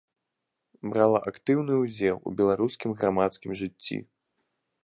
Брала 0.93 1.19
актыўны 1.31 1.73
ўдзел 1.83 2.17
у 2.31 2.35
беларускім 2.39 2.89
грамадскім 3.03 3.51
жыцці. 3.63 3.97